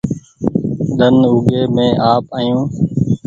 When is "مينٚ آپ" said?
1.75-2.25